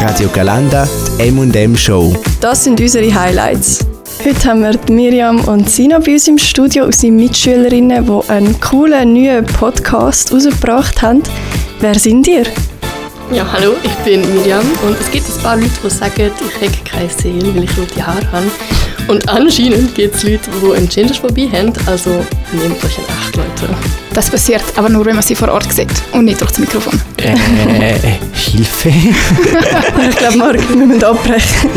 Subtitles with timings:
[0.00, 2.16] Radio Galanda, M&M Show.
[2.40, 3.80] Das sind unsere Highlights.
[4.24, 9.12] Heute haben wir Miriam und Sina bei uns im Studio, unsere Mitschülerinnen, die einen coolen
[9.12, 11.22] neuen Podcast rausgebracht haben.
[11.80, 12.44] Wer sind ihr?
[13.30, 16.78] Ja, hallo, ich bin Miriam und es gibt ein paar Leute, die sagen, ich habe
[16.90, 18.50] keine Seele, weil ich rote Haare habe.
[19.06, 23.74] Und anscheinend gibt es Leute, die eine Genderphobie haben, also nehmt euch in Acht, Leute.
[24.12, 27.00] Das passiert aber nur, wenn man sie vor Ort sieht und nicht durch das Mikrofon.
[27.18, 27.36] Äh,
[28.32, 28.88] Hilfe?
[30.08, 31.70] ich glaube, wir müssen abbrechen.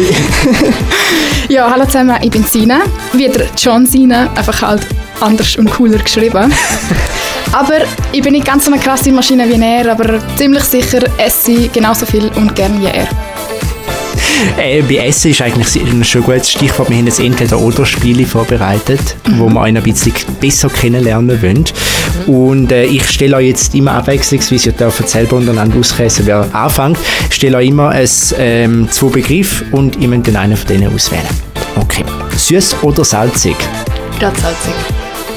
[1.50, 2.82] ja, hallo zusammen, ich bin Sina.
[3.14, 4.88] Wieder John Sina, einfach halt
[5.22, 6.52] anders und cooler geschrieben.
[7.52, 7.82] aber
[8.12, 11.72] ich bin nicht ganz so eine krasse Maschine wie er, aber ziemlich sicher esse ich
[11.72, 13.08] genauso viel und gern wie er.
[14.58, 15.70] Äh, bei Essen ist eigentlich
[16.08, 16.90] schon ein gutes Stichwort.
[16.90, 19.40] Wir haben jetzt Entweder-Oder-Spiele vorbereitet, mhm.
[19.40, 21.66] wo wir einen ein bisschen besser kennenlernen wollen.
[22.28, 22.34] Mhm.
[22.34, 26.98] Und äh, ich stelle euch jetzt immer abwechslungsweise, ihr dürft selber untereinander auskäsen, wer anfängt.
[27.30, 31.28] Stelle euch immer ein, ähm, zwei Begriffe und ihr müsst den einen von denen auswählen.
[31.76, 32.04] Okay.
[32.36, 33.56] Süß oder salzig?
[34.20, 34.74] Gerade salzig.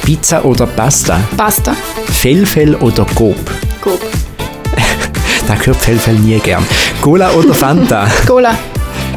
[0.05, 1.19] Pizza oder Pasta?
[1.37, 1.77] Pasta.
[2.13, 3.37] Fellfell oder Gob?
[3.81, 4.01] Gob.
[5.47, 6.65] da gehört Fellfell nie gern.
[7.01, 8.09] Cola oder Fanta?
[8.27, 8.57] Cola.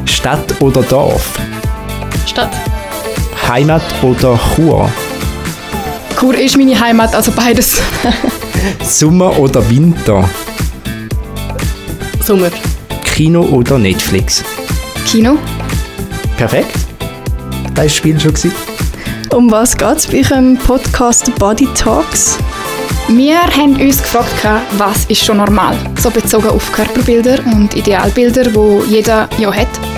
[0.10, 1.40] Stadt oder Dorf?
[2.26, 2.52] Stadt.
[3.48, 4.90] Heimat oder Chur?
[6.20, 7.82] Chur ist meine Heimat, also beides.
[8.84, 10.28] Sommer oder Winter?
[12.26, 12.50] Sommer.
[13.06, 14.44] Kino oder Netflix?
[15.06, 15.38] Kino.
[16.38, 16.76] Perfekt.
[17.76, 18.34] Das war das Spiel schon.
[18.34, 18.52] Gewesen.
[19.32, 22.38] Um was geht es bei eurem Podcast Body Talks?
[23.10, 24.46] Wir haben uns gefragt,
[24.78, 29.89] was ist schon normal, so bezogen auf Körperbilder und Idealbilder, die jeder ja hat.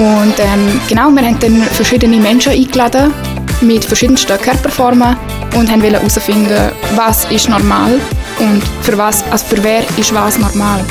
[0.00, 3.12] Und ähm, genau, wir haben dann verschiedene Menschen eingeladen
[3.60, 5.14] mit verschiedensten Körperformen
[5.54, 8.00] und haben herausfinden, was ist normal
[8.38, 10.82] und für was, also für wer ist was normal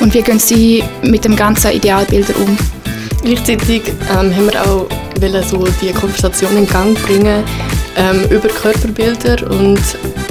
[0.00, 2.54] und wie gehen sie mit dem ganzen Idealbilder um.
[3.22, 4.86] Gleichzeitig ähm, haben wir auch
[5.48, 7.42] so die Konversation in Gang bringen
[7.96, 9.80] ähm, über Körperbilder und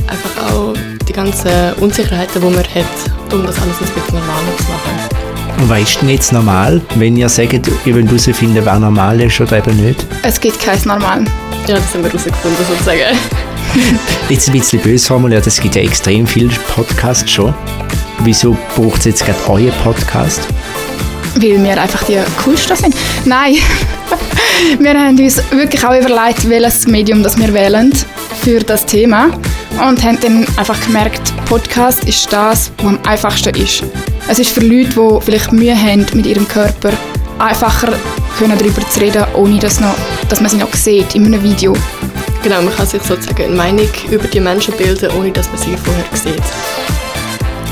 [0.05, 0.73] einfach auch
[1.07, 5.18] die ganzen Unsicherheiten, die man hat, um das alles ein bisschen normaler zu machen.
[5.59, 9.41] Und was ist denn jetzt normal, wenn ihr sagt, ihr wollt herausfinden, wer normal ist
[9.41, 10.05] oder eben nicht?
[10.23, 11.25] Es gibt kein Normal.
[11.67, 13.17] Ja, das haben wir herausgefunden sozusagen.
[14.29, 17.53] jetzt ein bisschen böse formuliert, es gibt ja extrem viele Podcasts schon.
[18.23, 20.47] Wieso braucht es jetzt gerade euren Podcast?
[21.35, 22.95] Weil wir einfach die coolsten sind.
[23.25, 23.55] Nein,
[24.79, 27.93] wir haben uns wirklich auch überlegt, welches Medium das wir wählen
[28.43, 29.29] für das Thema
[29.85, 33.83] und haben dann einfach gemerkt, Podcast ist das, was am einfachsten ist.
[34.31, 36.91] Es ist für Leute, die vielleicht Mühe haben mit ihrem Körper,
[37.39, 37.91] einfacher
[38.37, 39.95] können darüber zu reden, ohne dass, noch,
[40.29, 41.73] dass man sie noch sieht in einem Video.
[42.43, 45.75] Genau, man kann sich sozusagen eine Meinung über die Menschen bilden, ohne dass man sie
[45.75, 46.43] vorher sieht.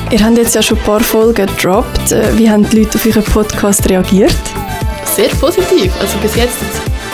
[0.10, 2.12] Ihr habt jetzt ja schon ein paar Folgen gedroppt.
[2.12, 4.36] Äh, wie haben die Leute auf euren Podcast reagiert?
[5.16, 5.94] Sehr positiv.
[6.02, 6.58] Also bis jetzt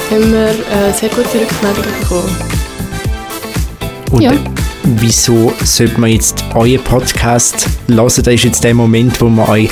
[0.10, 2.38] haben wir äh, sehr gute Rückmeldungen bekommen.
[4.12, 4.32] Und ja.
[4.84, 7.98] Wieso sollte man jetzt euren Podcast hören?
[7.98, 9.70] Das ist jetzt der Moment, wo man euch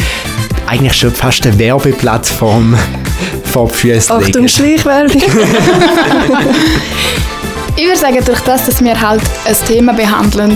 [0.67, 2.77] eigentlich schon fast eine Werbeplattform
[3.43, 4.27] vor die Füße legt.
[4.27, 5.21] Achtung, Schleichwerbung!
[7.75, 10.55] ich würde sagen, durch das, dass wir halt ein Thema behandeln,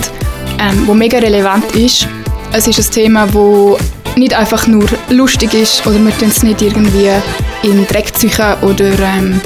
[0.58, 2.08] ähm, wo mega relevant ist.
[2.52, 3.76] Es ist ein Thema, wo
[4.16, 7.10] nicht einfach nur lustig ist oder wir tun es nicht irgendwie
[7.62, 9.40] in Dreck ziehen oder ähm,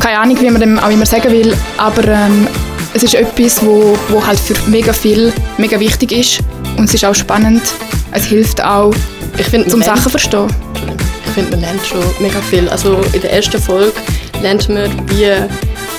[0.00, 2.48] keine Ahnung, wie man dem auch immer sagen will, aber ähm,
[2.96, 6.40] es ist etwas, wo, wo halt für mega viel mega wichtig ist
[6.78, 7.60] und es ist auch spannend.
[8.12, 8.94] Es hilft auch,
[9.36, 10.46] ich find, zum Sachen verstehen.
[11.26, 12.66] Ich finde, man lernt schon mega viel.
[12.70, 13.92] Also in der ersten Folge
[14.40, 15.24] lernt man, wie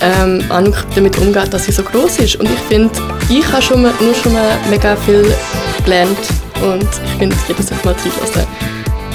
[0.01, 2.37] ähm, Anouk damit umgeht, dass sie so groß ist.
[2.37, 2.89] Und ich finde,
[3.29, 5.31] ich habe schon mal, nur schon mal mega viel
[5.85, 6.17] gelernt
[6.63, 8.47] und ich finde, jedes Mal reinlassen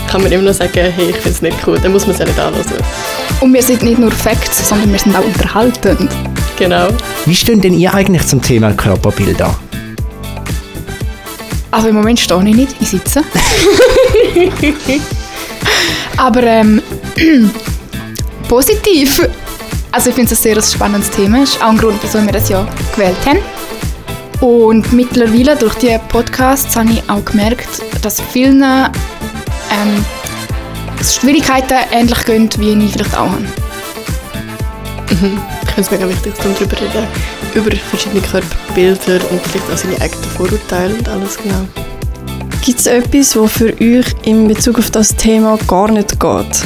[0.09, 2.19] kann man immer noch sagen, hey, ich finde es nicht cool, dann muss man es
[2.19, 2.67] ja nicht anhören.
[3.41, 6.11] Und wir sind nicht nur Facts, sondern wir sind auch unterhaltend.
[6.59, 6.89] Genau.
[7.27, 9.55] Wie stehen denn ihr eigentlich zum Thema Körperbilder?
[11.71, 13.23] Also im Moment stehe ich nicht, ich sitze.
[16.19, 16.83] Aber ähm,
[18.49, 19.27] positiv.
[19.91, 21.43] Also ich finde es ein sehr spannendes Thema.
[21.43, 23.39] Ist auch ein Grund, wieso wir das ja gewählt haben.
[24.41, 27.69] Und mittlerweile durch die Podcasts habe ich auch gemerkt,
[28.03, 30.05] dass vielen ähm,
[31.03, 33.47] Schwierigkeiten ähnlich gehen, wie ich vielleicht auch habe.
[35.11, 35.41] Mhm.
[35.73, 37.07] Ich finde es mega wichtig, um darüber zu reden,
[37.55, 41.67] über verschiedene Körperbilder und vielleicht auch seine eigenen Vorurteile und alles genau.
[42.63, 46.63] Gibt es etwas, was für euch in Bezug auf das Thema gar nicht geht?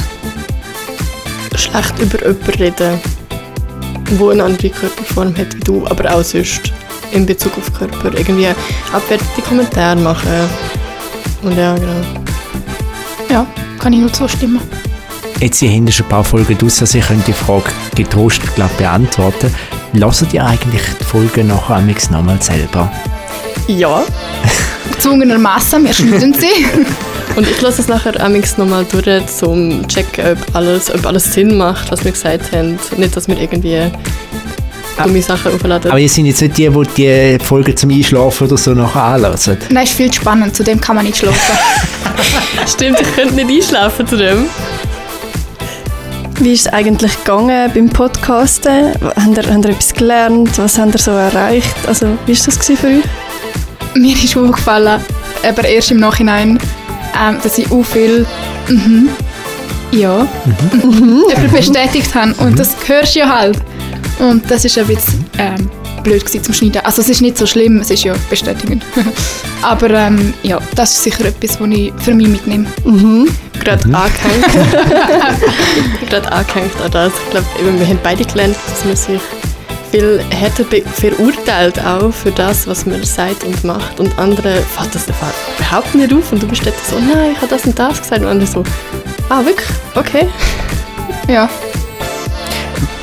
[1.54, 3.00] Schlecht über jemanden reden,
[4.10, 6.72] der eine andere Körperform hat wie du, aber auch sonst
[7.12, 8.12] in Bezug auf Körper.
[8.12, 8.48] Irgendwie
[8.92, 10.50] abwertende Kommentare machen.
[11.42, 12.24] Und ja, genau.
[13.30, 13.46] Ja,
[13.78, 14.60] kann ich nur zustimmen.
[15.40, 19.54] Jetzt sind schon ein paar Folgen draus, also ich könnte die Frage getrost glaub, beantworten.
[19.92, 22.90] Lasst ihr eigentlich die Folgen nachher nochmal selber?
[23.68, 24.02] Ja.
[24.92, 26.66] Gezwungenermaßen, wir schneiden sie.
[27.36, 29.06] Und ich lasse es nachher amix nochmal durch,
[29.42, 32.78] um zu checken, ob alles, ob alles Sinn macht, was wir gesagt haben.
[32.96, 33.90] Nicht, dass wir irgendwie
[34.96, 35.90] dumme Sachen aufladen.
[35.90, 39.58] Aber ihr seid jetzt nicht die, die die Folgen zum Einschlafen oder so nachher anlassen.
[39.68, 41.58] Nein, ist viel zu spannend, zu dem kann man nicht schlafen.
[42.66, 44.46] Stimmt, ich könnte nicht einschlafen zu dem.
[46.38, 48.92] Wie ist es eigentlich gegangen beim Podcasten?
[49.00, 50.58] Habt ihr, habt ihr etwas gelernt?
[50.58, 51.74] Was habt ihr so erreicht?
[51.86, 53.04] Also, wie war das für euch?
[53.94, 55.00] Mir ist aufgefallen,
[55.48, 56.58] aber erst im Nachhinein,
[57.18, 58.26] ähm, dass ich auch viel
[58.68, 59.08] mhm,
[59.92, 60.26] ja,
[60.82, 61.24] mhm.
[61.50, 62.34] bestätigt habe.
[62.34, 63.58] Und das hörst du ja halt.
[64.18, 65.70] Und das ist ein bisschen ähm,
[66.06, 66.82] blöd zum Schneiden.
[66.84, 68.84] Also es ist nicht so schlimm, es ist ja bestätigend.
[69.62, 72.66] Aber ähm, ja, das ist sicher etwas, was ich für mich mitnehme.
[72.84, 73.28] Mhm.
[73.60, 73.94] Gerade mhm.
[73.96, 74.46] angehängt.
[76.08, 77.12] Gerade angehängt an das.
[77.24, 79.20] Ich glaube, wir haben beide gelernt, dass man sich
[79.90, 80.64] viel härter
[80.94, 83.98] verurteilt auch für das, was man sagt und macht.
[83.98, 87.48] Und andere fällt das überhaupt nicht auf und du bist dort so, nein, ich habe
[87.48, 88.22] das und das gesagt.
[88.22, 88.62] Und andere so,
[89.28, 89.68] ah, wirklich?
[89.96, 90.28] Okay.
[91.28, 91.48] Ja.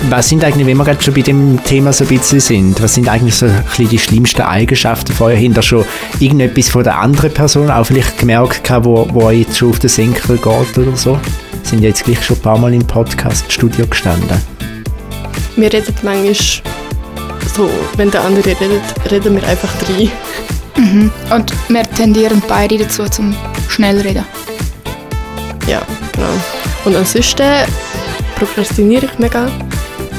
[0.10, 2.94] Was sind eigentlich, wenn wir gerade schon bei dem Thema so ein bisschen sind, was
[2.94, 5.86] sind eigentlich so ein bisschen die schlimmsten Eigenschaften vorher hinter schon
[6.20, 10.38] irgendetwas von der anderen Person auch vielleicht gemerkt wo, wo jetzt schon auf den Senkel
[10.38, 11.20] geht oder so?
[11.64, 14.42] Sind ja jetzt gleich schon ein paar Mal im Podcast-Studio gestanden.
[15.56, 16.36] Wir reden manchmal
[17.56, 18.82] so, wenn der andere redet,
[19.12, 20.10] reden wir einfach drei.
[20.76, 21.12] Mhm.
[21.30, 23.36] Und wir tendieren beide dazu zum
[23.70, 24.26] Schnellreden.
[25.68, 25.82] Ja,
[26.12, 26.28] genau.
[26.86, 27.44] Und ansonsten
[28.46, 29.50] prokrastiniere ich mega.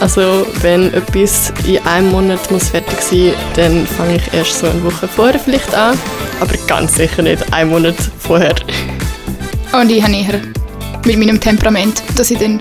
[0.00, 4.67] Also wenn etwas in einem Monat muss fertig sein muss, dann fange ich erst so
[4.67, 5.97] eine Woche vorher vielleicht an,
[6.41, 8.55] aber ganz sicher nicht einen Monat vorher.
[9.73, 10.41] Und ich habe eher
[11.05, 12.59] mit meinem Temperament, dass ich dann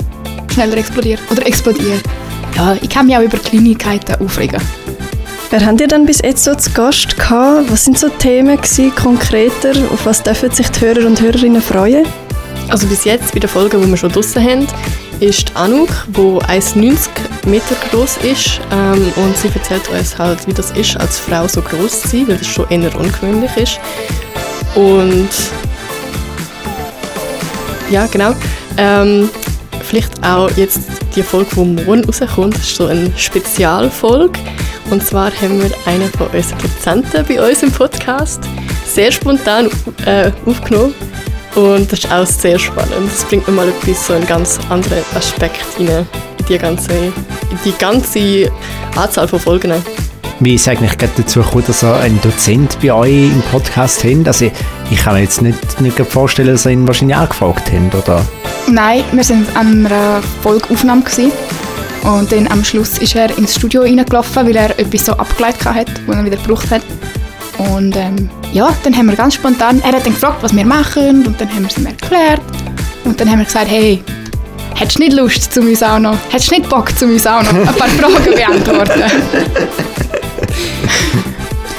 [0.53, 1.99] schneller explodiere oder explodiere.
[2.55, 4.61] Ja, ich kann mich auch über Kleinigkeiten aufregen.
[5.49, 7.71] Wer habt ihr denn bis jetzt so zu Gast gehabt?
[7.71, 9.71] Was sind so Themen gewesen, konkreter?
[9.91, 12.05] Auf was dürfen sich die Hörer und Hörerinnen freuen?
[12.69, 14.67] Also bis jetzt, bei der Folge, die wir schon draussen haben,
[15.23, 20.71] ist Anouk, die 1,90 Meter groß ist ähm, und sie erzählt uns halt, wie das
[20.71, 23.79] ist, als Frau so groß zu sein, weil das schon eher ungewöhnlich ist.
[24.75, 25.29] Und
[27.89, 28.35] ja, genau.
[28.77, 29.29] Ähm,
[29.83, 30.81] vielleicht auch jetzt
[31.15, 34.37] die Folge, die morgen rauskommt, ist so eine Spezialfolge.
[34.89, 38.41] Und zwar haben wir einen von unseren Dozenten bei uns im Podcast
[38.85, 39.69] sehr spontan
[40.05, 40.93] äh, aufgenommen.
[41.55, 43.11] Und das ist auch sehr spannend.
[43.11, 46.07] Das bringt mir mal etwas, so einen ganz anderen Aspekt rein,
[46.39, 48.51] in die ganze, in die ganze
[48.95, 49.73] Anzahl von Folgen.
[50.39, 54.27] Wie ist eigentlich gerade dazu gekommen, dass ihr einen Dozent bei euch im Podcast habt?
[54.27, 54.51] Also
[54.89, 58.25] ich kann mir jetzt nicht, nicht vorstellen, dass ihr ihn wahrscheinlich angefragt habt, oder?
[58.67, 61.03] Nein, wir waren an einer Folgeaufnahme
[62.03, 65.87] und dann am Schluss ist er ins Studio reingelaufen, weil er etwas so abgeleitet hat,
[66.05, 66.81] was er wieder gebraucht hat.
[67.73, 71.25] Und ähm, ja, dann haben wir ganz spontan, er hat dann gefragt, was wir machen
[71.25, 72.41] und dann haben wir es ihm erklärt.
[73.03, 74.03] Und dann haben wir gesagt, hey,
[74.75, 77.41] hättest du nicht Lust, zu uns auch noch, hättest du nicht Bock, zu uns auch
[77.41, 79.01] noch ein paar Fragen beantworten?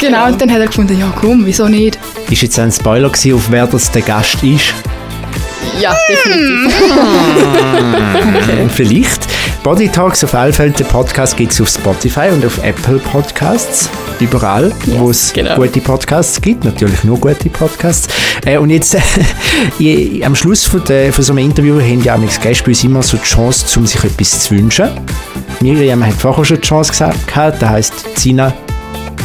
[0.00, 1.99] genau, und dann hat er gefunden, ja komm, wieso nicht?
[2.29, 4.75] Ist jetzt ein Spoiler gewesen, auf wer das der Gast ist?
[5.81, 6.74] Ja, definitiv.
[8.34, 8.69] okay.
[8.74, 9.27] Vielleicht.
[9.64, 13.88] Body Talks auf Allfeld, der Podcast gibt es auf Spotify und auf Apple Podcasts.
[14.20, 15.56] Überall, yes, wo es genau.
[15.56, 16.64] gute Podcasts gibt.
[16.64, 18.08] Natürlich nur gute Podcasts.
[18.44, 18.94] Äh, und jetzt,
[19.80, 22.84] äh, am Schluss von, der, von so einem Interview haben ja auch Gäste bei uns
[22.84, 24.90] immer so die Chance, um sich etwas zu wünschen.
[25.60, 28.52] Miriam hat vorher schon die Chance gesagt, das heisst, Zina,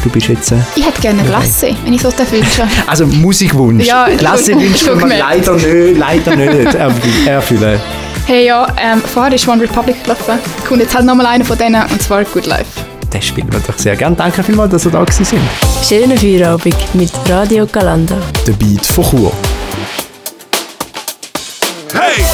[0.02, 0.52] Du bist jetzt...
[0.52, 3.84] Äh, ich hätte gerne Glasse, wenn ich so wünschen Also Musikwunsch.
[3.84, 7.78] Ja, Glasse wünscht man leider nicht, leider nicht erfüllen.
[8.26, 10.38] Hey ja, ähm, vorher ist One Republic gelaufen.
[10.66, 12.84] Kommt jetzt halt nochmal einer von denen, und zwar Good Life.
[13.10, 14.14] Das spielen wir doch sehr gerne.
[14.14, 15.42] Danke vielmals, dass ihr da gewesen sind.
[15.86, 18.16] Schönen Feierabend mit Radio Galanda.
[18.46, 19.32] Der Beat von Chur.
[21.92, 22.24] Hey!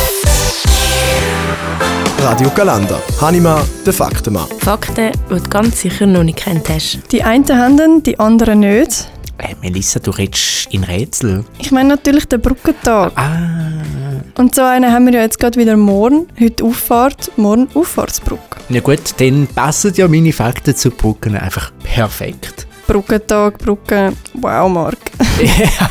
[2.23, 3.01] Radio Galanda.
[3.21, 4.49] Hanima, der Faktenmann.
[4.59, 6.99] Fakten, die du ganz sicher noch nicht kennt hast.
[7.11, 9.09] Die einen haben, die anderen nicht.
[9.39, 11.45] Hey, Melissa, du redest in Rätsel.
[11.59, 13.13] Ich meine natürlich den Brückentag.
[13.17, 13.56] Ah.
[14.39, 16.29] Und so einen haben wir ja jetzt gerade wieder morgen.
[16.39, 18.59] Heute Auffahrt, morgen Auffahrtsbrücke.
[18.69, 22.67] Ja gut, dann passen ja meine Fakten zu Brücken einfach perfekt.
[22.87, 24.99] Brückentag, Brücke, wow, Mark.
[25.43, 25.89] ja,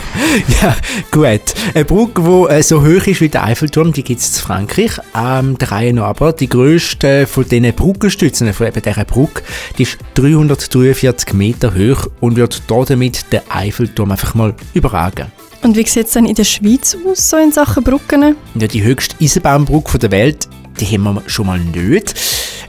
[0.62, 0.76] ja,
[1.10, 1.42] gut.
[1.74, 4.92] Eine Brücke, die äh, so hoch ist wie der Eiffelturm, die gibt es in Frankreich.
[5.16, 6.32] Ähm, der Reihe noch aber.
[6.32, 9.42] Die grösste von diesen Brückenstützen, von eben dieser Brücke,
[9.80, 15.32] die ist 343 Meter hoch und wird damit den Eiffelturm einfach mal überragen.
[15.66, 18.36] Und wie sieht es dann in der Schweiz aus, so in Sachen Brücken?
[18.54, 20.48] Ja, die höchste Eisenbahnbrücke der Welt,
[20.80, 22.14] die haben wir schon mal nicht.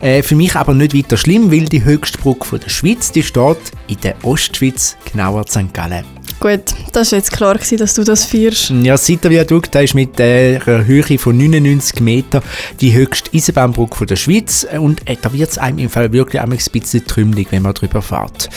[0.00, 3.58] Äh, für mich aber nicht weiter schlimm, weil die höchste Brücke der Schweiz, die steht
[3.86, 5.74] in der Ostschweiz, genauer St.
[5.74, 6.06] Gallen.
[6.40, 6.62] Gut,
[6.94, 8.70] das war jetzt klar, gewesen, dass du das feierst.
[8.70, 12.42] Ja, das Sitterviadukt ist mit einer Höhe von 99 Metern
[12.80, 16.48] die höchste Eisenbahnbrücke der Schweiz und äh, da wird es einem im Fall wirklich ein
[16.48, 18.48] bisschen trümmelig, wenn man drüber fährt.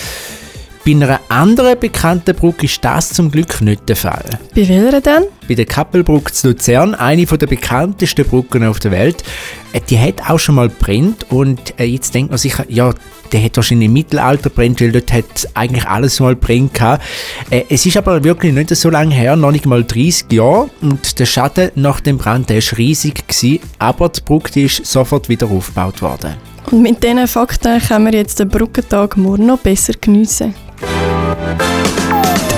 [0.89, 4.39] Bei einer anderen bekannten Brücke ist das zum Glück nicht der Fall.
[4.55, 5.25] Bei welcher denn?
[5.47, 9.23] Bei der Kappelbrücke zu Luzern, eine der bekanntesten Brücken auf der Welt,
[9.73, 12.91] äh, die hat auch schon mal brennt und äh, jetzt denkt man sich, ja,
[13.31, 17.03] der hat wahrscheinlich im Mittelalter brennt, weil dort hat eigentlich alles mal brennt gehabt.
[17.51, 21.19] Äh, es ist aber wirklich nicht so lange her, noch nicht mal 30 Jahre und
[21.19, 25.29] der Schaden nach dem Brand, der ist riesig gewesen, aber die Brücke die ist sofort
[25.29, 26.33] wieder aufgebaut worden.
[26.71, 30.55] Und mit diesen Fakten können wir jetzt den Brückentag morgen noch besser geniessen.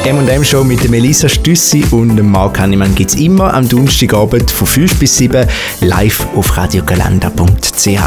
[0.04, 4.50] M&M Show mit der Melissa Stüssi und dem Marc Hannemann gibt es immer am Donnerstagabend
[4.50, 5.46] von 5 bis 7
[5.82, 7.86] live auf radiogalanda.ch.
[7.86, 7.98] Die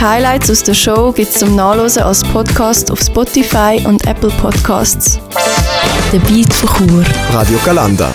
[0.00, 5.20] Highlights aus der Show gibt es zum Nachlesen als Podcast auf Spotify und Apple Podcasts.
[6.12, 7.04] Der Beat von Chur.
[7.34, 8.14] Radio Galanda.